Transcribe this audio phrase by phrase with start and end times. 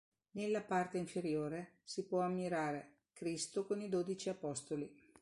[0.31, 4.91] Nella parte inferiore si può ammirare "Cristo con i dodici Apostoli".